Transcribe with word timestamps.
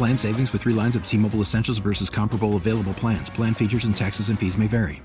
Plan 0.00 0.16
savings 0.16 0.50
with 0.54 0.62
three 0.62 0.72
lines 0.72 0.96
of 0.96 1.04
T 1.04 1.18
Mobile 1.18 1.42
Essentials 1.42 1.76
versus 1.76 2.08
comparable 2.08 2.56
available 2.56 2.94
plans. 2.94 3.28
Plan 3.28 3.52
features 3.52 3.84
and 3.84 3.94
taxes 3.94 4.30
and 4.30 4.38
fees 4.38 4.56
may 4.56 4.66
vary. 4.66 5.02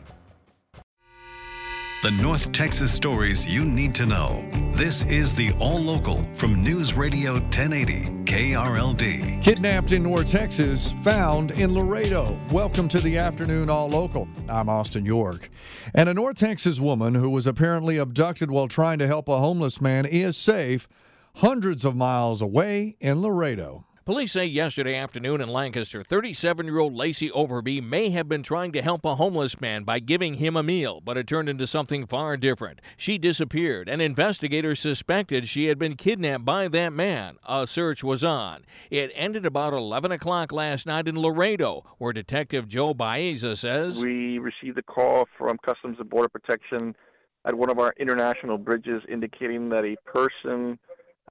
The 2.01 2.17
North 2.21 2.49
Texas 2.53 2.93
stories 2.93 3.45
you 3.45 3.65
need 3.65 3.93
to 3.95 4.05
know. 4.05 4.49
This 4.71 5.03
is 5.03 5.33
the 5.33 5.51
All 5.59 5.79
Local 5.79 6.23
from 6.33 6.63
News 6.63 6.93
Radio 6.93 7.33
1080 7.33 8.23
KRLD. 8.23 9.43
Kidnapped 9.43 9.91
in 9.91 10.01
North 10.01 10.31
Texas, 10.31 10.93
found 11.03 11.51
in 11.51 11.73
Laredo. 11.73 12.39
Welcome 12.49 12.87
to 12.87 13.01
the 13.01 13.17
afternoon 13.17 13.69
All 13.69 13.89
Local. 13.89 14.29
I'm 14.47 14.69
Austin 14.69 15.03
York. 15.03 15.49
And 15.93 16.07
a 16.07 16.13
North 16.13 16.37
Texas 16.37 16.79
woman 16.79 17.15
who 17.15 17.29
was 17.29 17.45
apparently 17.45 17.97
abducted 17.97 18.49
while 18.49 18.69
trying 18.69 18.99
to 18.99 19.07
help 19.07 19.27
a 19.27 19.39
homeless 19.39 19.81
man 19.81 20.05
is 20.05 20.37
safe 20.37 20.87
hundreds 21.35 21.83
of 21.83 21.97
miles 21.97 22.41
away 22.41 22.95
in 23.01 23.21
Laredo. 23.21 23.83
Police 24.05 24.33
say 24.33 24.45
yesterday 24.45 24.95
afternoon 24.95 25.41
in 25.41 25.49
Lancaster, 25.49 26.03
37 26.03 26.67
year 26.67 26.77
old 26.77 26.93
Lacey 26.93 27.31
Overby 27.31 27.81
may 27.81 28.11
have 28.11 28.29
been 28.29 28.43
trying 28.43 28.71
to 28.73 28.83
help 28.83 29.03
a 29.03 29.15
homeless 29.15 29.59
man 29.59 29.83
by 29.83 29.97
giving 29.97 30.35
him 30.35 30.55
a 30.55 30.61
meal, 30.61 31.01
but 31.03 31.17
it 31.17 31.25
turned 31.25 31.49
into 31.49 31.65
something 31.65 32.05
far 32.05 32.37
different. 32.37 32.81
She 32.97 33.17
disappeared, 33.17 33.89
and 33.89 34.03
investigators 34.03 34.79
suspected 34.79 35.49
she 35.49 35.69
had 35.69 35.79
been 35.79 35.95
kidnapped 35.95 36.45
by 36.45 36.67
that 36.67 36.93
man. 36.93 37.37
A 37.49 37.65
search 37.65 38.03
was 38.03 38.23
on. 38.23 38.67
It 38.91 39.09
ended 39.15 39.43
about 39.43 39.73
11 39.73 40.11
o'clock 40.11 40.51
last 40.51 40.85
night 40.85 41.07
in 41.07 41.19
Laredo, 41.19 41.83
where 41.97 42.13
Detective 42.13 42.67
Joe 42.67 42.93
Baeza 42.93 43.55
says 43.55 44.03
We 44.03 44.37
received 44.37 44.77
a 44.77 44.83
call 44.83 45.27
from 45.35 45.57
Customs 45.65 45.97
and 45.99 46.07
Border 46.07 46.29
Protection 46.29 46.95
at 47.43 47.55
one 47.55 47.71
of 47.71 47.79
our 47.79 47.91
international 47.97 48.59
bridges 48.59 49.01
indicating 49.09 49.69
that 49.69 49.83
a 49.83 49.97
person 50.07 50.77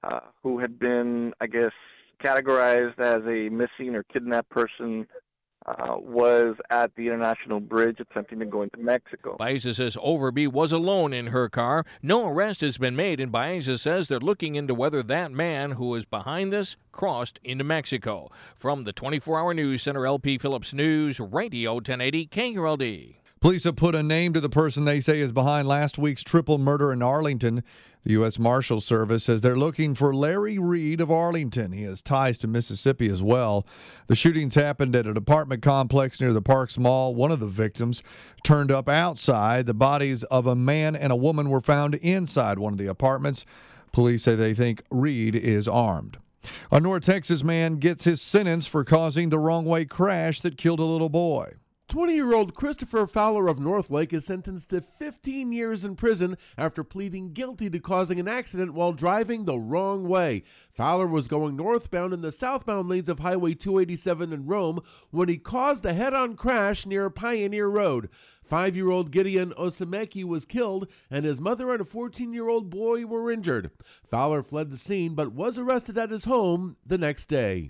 uh, 0.03 0.19
who 0.43 0.59
had 0.59 0.77
been, 0.77 1.31
I 1.39 1.47
guess, 1.47 1.71
categorized 2.19 2.99
as 2.99 3.23
a 3.25 3.49
missing 3.49 3.95
or 3.95 4.03
kidnapped 4.03 4.49
person 4.49 5.07
uh, 5.65 5.95
was 5.97 6.55
at 6.69 6.91
the 6.95 7.07
international 7.07 7.59
bridge 7.59 7.99
attempting 7.99 8.39
to 8.39 8.45
go 8.45 8.61
into 8.61 8.77
Mexico. 8.77 9.35
Baeza 9.37 9.73
says 9.73 9.95
Overby 9.95 10.47
was 10.47 10.71
alone 10.71 11.11
in 11.11 11.27
her 11.27 11.49
car. 11.49 11.85
No 12.01 12.27
arrest 12.27 12.61
has 12.61 12.77
been 12.77 12.95
made, 12.95 13.19
and 13.19 13.31
Baeza 13.31 13.77
says 13.77 14.07
they're 14.07 14.19
looking 14.19 14.55
into 14.55 14.75
whether 14.75 15.01
that 15.03 15.31
man 15.31 15.71
who 15.71 15.95
is 15.95 16.05
behind 16.05 16.53
this 16.53 16.75
crossed 16.91 17.39
into 17.43 17.63
Mexico. 17.63 18.29
From 18.55 18.83
the 18.83 18.93
24 18.93 19.39
Hour 19.39 19.53
News 19.53 19.81
Center, 19.81 20.05
LP 20.05 20.37
Phillips 20.37 20.73
News, 20.73 21.19
Radio 21.19 21.73
1080 21.75 22.27
KRLD. 22.27 23.15
Police 23.41 23.65
have 23.65 23.75
put 23.75 23.93
a 23.95 24.01
name 24.01 24.33
to 24.33 24.39
the 24.39 24.49
person 24.49 24.85
they 24.85 24.99
say 24.99 25.19
is 25.19 25.31
behind 25.31 25.67
last 25.67 25.99
week's 25.99 26.23
triple 26.23 26.57
murder 26.57 26.91
in 26.91 27.03
Arlington. 27.03 27.63
The 28.05 28.11
U.S. 28.13 28.37
Marshal 28.37 28.81
Service 28.81 29.23
says 29.23 29.41
they're 29.41 29.55
looking 29.55 29.95
for 29.95 30.13
Larry 30.13 30.59
Reed 30.59 31.01
of 31.01 31.09
Arlington. 31.09 31.71
He 31.71 31.83
has 31.83 32.03
ties 32.03 32.37
to 32.37 32.47
Mississippi 32.47 33.09
as 33.09 33.23
well. 33.23 33.65
The 34.05 34.15
shootings 34.15 34.53
happened 34.53 34.95
at 34.95 35.07
an 35.07 35.17
apartment 35.17 35.63
complex 35.63 36.21
near 36.21 36.31
the 36.31 36.41
Parks 36.41 36.77
Mall. 36.77 37.15
One 37.15 37.31
of 37.31 37.39
the 37.39 37.47
victims 37.47 38.03
turned 38.43 38.71
up 38.71 38.87
outside. 38.87 39.65
The 39.65 39.73
bodies 39.73 40.23
of 40.25 40.45
a 40.45 40.55
man 40.55 40.95
and 40.95 41.11
a 41.11 41.15
woman 41.15 41.49
were 41.49 41.61
found 41.61 41.95
inside 41.95 42.59
one 42.59 42.73
of 42.73 42.79
the 42.79 42.85
apartments. 42.85 43.43
Police 43.91 44.21
say 44.21 44.35
they 44.35 44.53
think 44.53 44.83
Reed 44.91 45.35
is 45.35 45.67
armed. 45.67 46.19
A 46.71 46.79
North 46.79 47.05
Texas 47.05 47.43
man 47.43 47.77
gets 47.77 48.03
his 48.03 48.21
sentence 48.21 48.67
for 48.67 48.83
causing 48.83 49.29
the 49.29 49.39
wrong 49.39 49.65
way 49.65 49.83
crash 49.83 50.41
that 50.41 50.59
killed 50.59 50.79
a 50.79 50.83
little 50.83 51.09
boy. 51.09 51.53
20 51.87 52.15
year 52.15 52.33
old 52.33 52.55
Christopher 52.55 53.05
Fowler 53.05 53.47
of 53.47 53.59
Northlake 53.59 54.11
is 54.11 54.25
sentenced 54.25 54.71
to 54.71 54.81
15 54.81 55.51
years 55.51 55.85
in 55.85 55.95
prison 55.95 56.35
after 56.57 56.83
pleading 56.83 57.31
guilty 57.31 57.69
to 57.69 57.79
causing 57.79 58.19
an 58.19 58.27
accident 58.27 58.73
while 58.73 58.91
driving 58.91 59.45
the 59.45 59.59
wrong 59.59 60.07
way. 60.07 60.43
Fowler 60.71 61.05
was 61.05 61.27
going 61.27 61.55
northbound 61.55 62.11
in 62.11 62.21
the 62.21 62.31
southbound 62.31 62.89
lanes 62.89 63.07
of 63.07 63.19
Highway 63.19 63.53
287 63.53 64.33
in 64.33 64.47
Rhome 64.47 64.81
when 65.11 65.29
he 65.29 65.37
caused 65.37 65.85
a 65.85 65.93
head 65.93 66.15
on 66.15 66.35
crash 66.35 66.87
near 66.87 67.11
Pioneer 67.11 67.67
Road. 67.67 68.09
Five 68.43 68.75
year 68.75 68.89
old 68.89 69.11
Gideon 69.11 69.53
Osameki 69.57 70.23
was 70.23 70.45
killed, 70.45 70.87
and 71.11 71.23
his 71.23 71.39
mother 71.39 71.71
and 71.71 71.81
a 71.81 71.85
14 71.85 72.33
year 72.33 72.47
old 72.47 72.71
boy 72.71 73.05
were 73.05 73.31
injured. 73.31 73.69
Fowler 74.03 74.41
fled 74.41 74.71
the 74.71 74.77
scene 74.77 75.13
but 75.13 75.33
was 75.33 75.59
arrested 75.59 75.99
at 75.99 76.09
his 76.09 76.25
home 76.25 76.77
the 76.83 76.97
next 76.97 77.25
day 77.25 77.69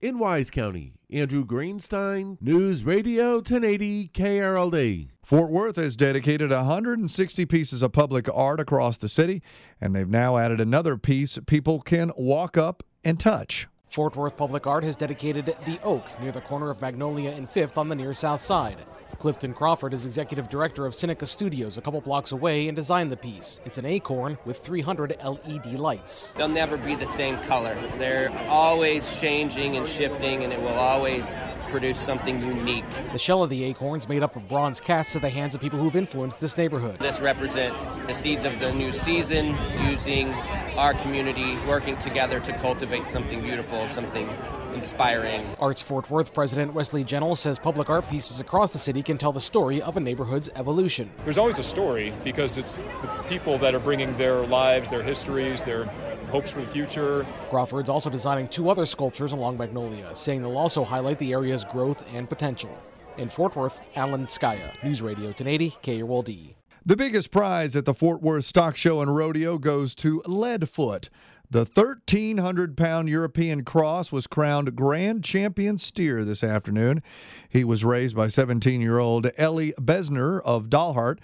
in 0.00 0.18
Wise 0.18 0.50
County. 0.50 0.94
Andrew 1.10 1.44
Greenstein, 1.44 2.40
News 2.40 2.84
Radio 2.84 3.34
1080 3.34 4.10
KRLD. 4.14 5.08
Fort 5.24 5.50
Worth 5.50 5.76
has 5.76 5.96
dedicated 5.96 6.50
160 6.50 7.46
pieces 7.46 7.82
of 7.82 7.92
public 7.92 8.28
art 8.32 8.60
across 8.60 8.96
the 8.96 9.08
city, 9.08 9.42
and 9.80 9.94
they've 9.94 10.08
now 10.08 10.38
added 10.38 10.60
another 10.60 10.96
piece 10.96 11.38
people 11.46 11.80
can 11.80 12.12
walk 12.16 12.56
up 12.56 12.82
and 13.04 13.18
touch. 13.18 13.66
Fort 13.88 14.14
Worth 14.14 14.36
Public 14.36 14.68
Art 14.68 14.84
has 14.84 14.94
dedicated 14.94 15.46
The 15.66 15.80
Oak 15.82 16.04
near 16.20 16.30
the 16.30 16.40
corner 16.40 16.70
of 16.70 16.80
Magnolia 16.80 17.30
and 17.30 17.48
5th 17.48 17.76
on 17.76 17.88
the 17.88 17.96
near 17.96 18.14
south 18.14 18.40
side. 18.40 18.78
Clifton 19.20 19.52
Crawford 19.52 19.92
is 19.92 20.06
executive 20.06 20.48
director 20.48 20.86
of 20.86 20.94
Sinica 20.94 21.28
Studios 21.28 21.76
a 21.76 21.82
couple 21.82 22.00
blocks 22.00 22.32
away 22.32 22.68
and 22.68 22.74
designed 22.74 23.12
the 23.12 23.18
piece. 23.18 23.60
It's 23.66 23.76
an 23.76 23.84
acorn 23.84 24.38
with 24.46 24.56
300 24.56 25.18
LED 25.22 25.78
lights. 25.78 26.32
They'll 26.38 26.48
never 26.48 26.78
be 26.78 26.94
the 26.94 27.04
same 27.04 27.36
color. 27.40 27.74
They're 27.98 28.30
always 28.48 29.20
changing 29.20 29.76
and 29.76 29.86
shifting, 29.86 30.42
and 30.42 30.54
it 30.54 30.62
will 30.62 30.68
always 30.68 31.34
produce 31.68 31.98
something 31.98 32.40
unique. 32.40 32.86
The 33.12 33.18
shell 33.18 33.42
of 33.42 33.50
the 33.50 33.62
acorns 33.64 34.08
made 34.08 34.22
up 34.22 34.36
of 34.36 34.48
bronze 34.48 34.80
casts 34.80 35.14
at 35.14 35.20
the 35.20 35.28
hands 35.28 35.54
of 35.54 35.60
people 35.60 35.78
who've 35.78 35.96
influenced 35.96 36.40
this 36.40 36.56
neighborhood. 36.56 36.98
This 36.98 37.20
represents 37.20 37.84
the 38.06 38.14
seeds 38.14 38.46
of 38.46 38.58
the 38.58 38.72
new 38.72 38.90
season, 38.90 39.54
using 39.82 40.32
our 40.76 40.94
community, 40.94 41.56
working 41.66 41.96
together 41.98 42.40
to 42.40 42.52
cultivate 42.58 43.08
something 43.08 43.40
beautiful, 43.40 43.86
something 43.88 44.28
inspiring. 44.74 45.44
Arts 45.58 45.82
Fort 45.82 46.10
Worth 46.10 46.32
President 46.32 46.72
Wesley 46.74 47.04
Gentle 47.04 47.36
says 47.36 47.58
public 47.58 47.90
art 47.90 48.08
pieces 48.08 48.40
across 48.40 48.72
the 48.72 48.78
city 48.78 49.02
can 49.02 49.18
tell 49.18 49.32
the 49.32 49.40
story 49.40 49.82
of 49.82 49.96
a 49.96 50.00
neighborhood's 50.00 50.48
evolution. 50.56 51.10
There's 51.24 51.38
always 51.38 51.58
a 51.58 51.62
story 51.62 52.12
because 52.24 52.56
it's 52.56 52.78
the 52.78 53.24
people 53.28 53.58
that 53.58 53.74
are 53.74 53.80
bringing 53.80 54.16
their 54.16 54.46
lives, 54.46 54.90
their 54.90 55.02
histories, 55.02 55.62
their 55.62 55.84
hopes 56.30 56.50
for 56.50 56.60
the 56.60 56.66
future. 56.66 57.26
Crawford's 57.48 57.88
also 57.88 58.10
designing 58.10 58.48
two 58.48 58.70
other 58.70 58.86
sculptures 58.86 59.32
along 59.32 59.58
Magnolia, 59.58 60.14
saying 60.14 60.42
they'll 60.42 60.56
also 60.56 60.84
highlight 60.84 61.18
the 61.18 61.32
area's 61.32 61.64
growth 61.64 62.04
and 62.14 62.28
potential. 62.28 62.76
In 63.18 63.28
Fort 63.28 63.56
Worth, 63.56 63.80
Alan 63.96 64.26
Skaya, 64.26 64.82
News 64.82 65.02
Radio 65.02 65.26
1080 65.26 65.76
KRLD. 65.82 66.54
The 66.84 66.96
biggest 66.96 67.30
prize 67.30 67.76
at 67.76 67.84
the 67.84 67.92
Fort 67.92 68.22
Worth 68.22 68.46
Stock 68.46 68.74
Show 68.74 69.02
and 69.02 69.14
Rodeo 69.14 69.58
goes 69.58 69.94
to 69.96 70.22
Leadfoot. 70.24 71.10
The 71.50 71.66
1,300 71.74 72.74
pound 72.74 73.10
European 73.10 73.64
cross 73.64 74.10
was 74.10 74.26
crowned 74.26 74.74
Grand 74.76 75.22
Champion 75.22 75.76
Steer 75.76 76.24
this 76.24 76.42
afternoon. 76.42 77.02
He 77.50 77.64
was 77.64 77.84
raised 77.84 78.16
by 78.16 78.28
17 78.28 78.80
year 78.80 78.98
old 78.98 79.30
Ellie 79.36 79.74
Besner 79.78 80.40
of 80.42 80.70
Dalhart 80.70 81.18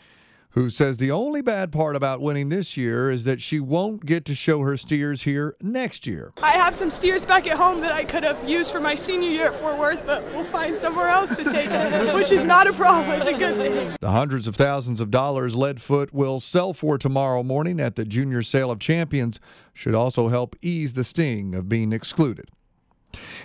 who 0.56 0.70
says 0.70 0.96
the 0.96 1.10
only 1.10 1.42
bad 1.42 1.70
part 1.70 1.94
about 1.94 2.22
winning 2.22 2.48
this 2.48 2.78
year 2.78 3.10
is 3.10 3.24
that 3.24 3.42
she 3.42 3.60
won't 3.60 4.06
get 4.06 4.24
to 4.24 4.34
show 4.34 4.62
her 4.62 4.74
steers 4.74 5.22
here 5.22 5.54
next 5.60 6.06
year. 6.06 6.32
I 6.38 6.52
have 6.52 6.74
some 6.74 6.90
steers 6.90 7.26
back 7.26 7.46
at 7.46 7.58
home 7.58 7.82
that 7.82 7.92
I 7.92 8.04
could 8.04 8.22
have 8.22 8.48
used 8.48 8.72
for 8.72 8.80
my 8.80 8.96
senior 8.96 9.28
year 9.28 9.48
at 9.48 9.60
Fort 9.60 9.78
Worth, 9.78 10.06
but 10.06 10.24
we'll 10.32 10.44
find 10.44 10.78
somewhere 10.78 11.08
else 11.08 11.36
to 11.36 11.44
take 11.44 11.68
it, 11.70 12.14
which 12.14 12.32
is 12.32 12.42
not 12.42 12.66
a 12.66 12.72
problem. 12.72 13.20
It's 13.20 13.26
a 13.26 13.34
good 13.34 13.56
thing. 13.56 13.96
The 14.00 14.10
hundreds 14.10 14.48
of 14.48 14.56
thousands 14.56 14.98
of 14.98 15.10
dollars 15.10 15.54
Leadfoot 15.54 16.14
will 16.14 16.40
sell 16.40 16.72
for 16.72 16.96
tomorrow 16.96 17.42
morning 17.42 17.78
at 17.78 17.96
the 17.96 18.06
Junior 18.06 18.42
Sale 18.42 18.70
of 18.70 18.78
Champions 18.78 19.38
should 19.74 19.94
also 19.94 20.28
help 20.28 20.56
ease 20.62 20.94
the 20.94 21.04
sting 21.04 21.54
of 21.54 21.68
being 21.68 21.92
excluded. 21.92 22.48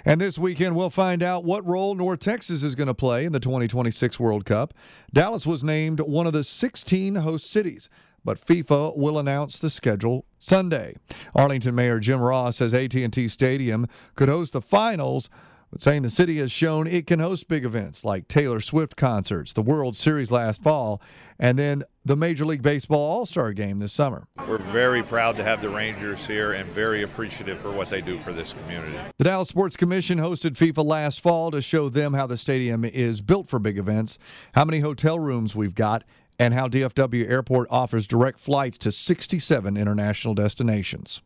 And 0.05 0.19
this 0.19 0.37
weekend, 0.37 0.75
we'll 0.75 0.89
find 0.89 1.21
out 1.21 1.43
what 1.43 1.65
role 1.65 1.95
North 1.95 2.19
Texas 2.19 2.63
is 2.63 2.75
going 2.75 2.87
to 2.87 2.93
play 2.93 3.25
in 3.25 3.31
the 3.31 3.39
2026 3.39 4.19
World 4.19 4.45
Cup. 4.45 4.73
Dallas 5.13 5.45
was 5.45 5.63
named 5.63 5.99
one 5.99 6.27
of 6.27 6.33
the 6.33 6.43
16 6.43 7.15
host 7.15 7.49
cities, 7.49 7.89
but 8.25 8.39
FIFA 8.39 8.97
will 8.97 9.19
announce 9.19 9.59
the 9.59 9.69
schedule 9.69 10.25
Sunday. 10.39 10.95
Arlington 11.35 11.75
Mayor 11.75 11.99
Jim 11.99 12.21
Ross 12.21 12.57
says 12.57 12.73
AT&T 12.73 13.27
Stadium 13.27 13.87
could 14.15 14.29
host 14.29 14.53
the 14.53 14.61
finals 14.61 15.29
but 15.71 15.81
saying 15.81 16.01
the 16.01 16.09
city 16.09 16.37
has 16.37 16.51
shown 16.51 16.85
it 16.85 17.07
can 17.07 17.19
host 17.19 17.47
big 17.47 17.63
events 17.63 18.03
like 18.03 18.27
Taylor 18.27 18.59
Swift 18.59 18.97
concerts, 18.97 19.53
the 19.53 19.61
World 19.61 19.95
Series 19.95 20.29
last 20.29 20.61
fall, 20.61 21.01
and 21.39 21.57
then 21.57 21.83
the 22.03 22.15
Major 22.15 22.45
League 22.45 22.61
Baseball 22.61 22.99
All 22.99 23.25
Star 23.25 23.53
game 23.53 23.79
this 23.79 23.93
summer. 23.93 24.27
We're 24.47 24.57
very 24.57 25.03
proud 25.03 25.37
to 25.37 25.43
have 25.43 25.61
the 25.61 25.69
Rangers 25.69 26.25
here 26.25 26.53
and 26.53 26.69
very 26.71 27.03
appreciative 27.03 27.59
for 27.59 27.71
what 27.71 27.89
they 27.89 28.01
do 28.01 28.17
for 28.19 28.31
this 28.31 28.53
community. 28.53 28.97
The 29.17 29.23
Dallas 29.23 29.49
Sports 29.49 29.75
Commission 29.75 30.17
hosted 30.19 30.51
FIFA 30.51 30.85
last 30.85 31.21
fall 31.21 31.51
to 31.51 31.61
show 31.61 31.89
them 31.89 32.13
how 32.13 32.27
the 32.27 32.37
stadium 32.37 32.83
is 32.83 33.21
built 33.21 33.47
for 33.47 33.59
big 33.59 33.77
events, 33.77 34.17
how 34.53 34.65
many 34.65 34.79
hotel 34.79 35.19
rooms 35.19 35.55
we've 35.55 35.75
got, 35.75 36.03
and 36.39 36.53
how 36.53 36.67
DFW 36.67 37.29
Airport 37.29 37.67
offers 37.69 38.07
direct 38.07 38.39
flights 38.39 38.79
to 38.79 38.91
67 38.91 39.77
international 39.77 40.33
destinations. 40.33 41.21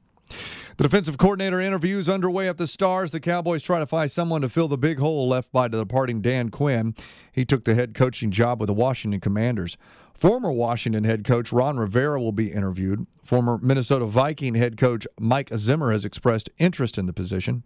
The 0.78 0.84
defensive 0.84 1.18
coordinator 1.18 1.62
interview 1.62 2.00
is 2.00 2.10
underway 2.10 2.50
at 2.50 2.58
the 2.58 2.68
Stars. 2.68 3.12
The 3.12 3.20
Cowboys 3.20 3.64
try 3.64 3.80
to 3.80 3.86
find 3.86 4.12
someone 4.12 4.42
to 4.42 4.50
fill 4.50 4.68
the 4.68 4.78
big 4.78 5.00
hole 5.00 5.28
left 5.28 5.52
by 5.54 5.68
the 5.68 5.78
departing 5.78 6.20
Dan 6.20 6.50
Quinn. 6.50 6.96
He 7.32 7.46
took 7.46 7.64
the 7.64 7.76
head 7.76 7.94
coaching 7.94 8.32
job 8.32 8.60
with 8.60 8.68
the 8.68 8.74
Washington 8.74 9.22
Commanders. 9.22 9.78
Former 10.16 10.50
Washington 10.50 11.04
head 11.04 11.26
coach 11.26 11.52
Ron 11.52 11.78
Rivera 11.78 12.22
will 12.22 12.32
be 12.32 12.50
interviewed. 12.50 13.06
Former 13.22 13.58
Minnesota 13.58 14.06
Viking 14.06 14.56
head 14.56 14.78
coach 14.78 15.06
Mike 15.20 15.50
Zimmer 15.58 15.92
has 15.92 16.06
expressed 16.06 16.50
interest 16.58 16.98
in 16.98 17.06
the 17.06 17.12
position. 17.12 17.64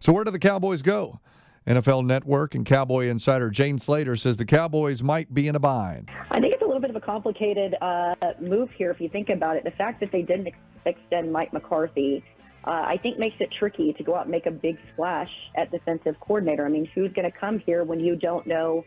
So, 0.00 0.10
where 0.14 0.24
do 0.24 0.30
the 0.30 0.38
Cowboys 0.38 0.80
go? 0.80 1.20
NFL 1.66 2.06
Network 2.06 2.54
and 2.54 2.64
Cowboy 2.64 3.08
insider 3.08 3.50
Jane 3.50 3.78
Slater 3.78 4.16
says 4.16 4.38
the 4.38 4.46
Cowboys 4.46 5.02
might 5.02 5.34
be 5.34 5.46
in 5.46 5.56
a 5.56 5.58
bind. 5.58 6.10
I 6.30 6.40
think 6.40 6.54
it's 6.54 6.62
a 6.62 6.64
little 6.64 6.80
bit 6.80 6.88
of 6.88 6.96
a 6.96 7.00
complicated 7.00 7.76
uh, 7.82 8.14
move 8.40 8.70
here 8.70 8.90
if 8.90 8.98
you 8.98 9.10
think 9.10 9.28
about 9.28 9.56
it. 9.56 9.64
The 9.64 9.70
fact 9.70 10.00
that 10.00 10.10
they 10.10 10.22
didn't 10.22 10.46
ex- 10.46 10.58
extend 10.86 11.30
Mike 11.30 11.52
McCarthy, 11.52 12.24
uh, 12.64 12.70
I 12.70 12.96
think 12.96 13.18
makes 13.18 13.36
it 13.40 13.50
tricky 13.50 13.92
to 13.92 14.02
go 14.02 14.14
out 14.14 14.22
and 14.22 14.30
make 14.30 14.46
a 14.46 14.50
big 14.50 14.78
splash 14.94 15.30
at 15.54 15.70
defensive 15.70 16.18
coordinator. 16.20 16.64
I 16.64 16.70
mean, 16.70 16.86
who's 16.86 17.12
going 17.12 17.30
to 17.30 17.38
come 17.38 17.58
here 17.58 17.84
when 17.84 18.00
you 18.00 18.16
don't 18.16 18.46
know 18.46 18.86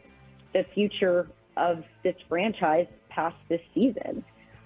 the 0.54 0.66
future 0.74 1.28
of 1.58 1.84
this 2.02 2.16
franchise 2.28 2.88
past 3.14 3.36
this 3.50 3.62
season? 3.74 4.24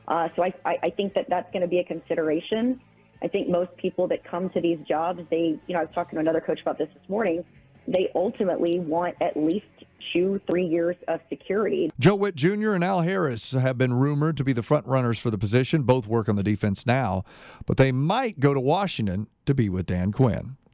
Uh, 0.07 0.29
so 0.35 0.43
I, 0.43 0.53
I, 0.65 0.77
I 0.83 0.89
think 0.91 1.13
that 1.15 1.27
that's 1.29 1.51
going 1.51 1.61
to 1.61 1.67
be 1.67 1.79
a 1.79 1.83
consideration. 1.83 2.79
I 3.21 3.27
think 3.27 3.49
most 3.49 3.75
people 3.77 4.07
that 4.07 4.23
come 4.23 4.49
to 4.51 4.61
these 4.61 4.79
jobs, 4.87 5.21
they, 5.29 5.59
you 5.67 5.73
know, 5.73 5.79
I 5.79 5.83
was 5.83 5.91
talking 5.93 6.17
to 6.17 6.19
another 6.19 6.41
coach 6.41 6.61
about 6.61 6.77
this 6.77 6.89
this 6.93 7.09
morning 7.09 7.43
they 7.87 8.09
ultimately 8.13 8.79
want 8.79 9.15
at 9.21 9.37
least 9.37 9.65
two, 10.13 10.39
three 10.45 10.65
years 10.65 10.95
of 11.07 11.19
security. 11.29 11.89
Joe 11.99 12.15
Whitt 12.15 12.35
Jr. 12.35 12.71
and 12.71 12.83
Al 12.83 13.01
Harris 13.01 13.51
have 13.51 13.77
been 13.77 13.93
rumored 13.93 14.37
to 14.37 14.43
be 14.43 14.53
the 14.53 14.63
front 14.63 14.85
runners 14.85 15.17
for 15.17 15.31
the 15.31 15.37
position. 15.37 15.83
Both 15.83 16.07
work 16.07 16.29
on 16.29 16.35
the 16.35 16.43
defense 16.43 16.85
now, 16.85 17.23
but 17.65 17.77
they 17.77 17.91
might 17.91 18.39
go 18.39 18.53
to 18.53 18.59
Washington 18.59 19.27
to 19.45 19.53
be 19.53 19.69
with 19.69 19.85
Dan 19.85 20.11
Quinn. 20.11 20.57